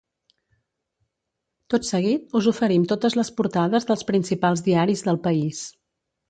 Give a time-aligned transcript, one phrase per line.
[1.73, 5.63] Tot seguit us oferim totes les portades dels principals diaris del país.